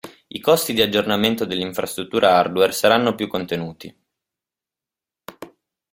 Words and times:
I 0.29 0.39
costi 0.39 0.73
di 0.73 0.81
aggiornamento 0.81 1.45
dell'infrastruttura 1.45 2.35
hardware 2.35 2.71
saranno 2.71 3.13
più 3.13 3.27
contenuti. 3.27 3.95